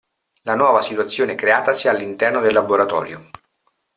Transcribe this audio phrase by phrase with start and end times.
[0.45, 3.29] La nuova situazione creatasi all'interno del laboratorio.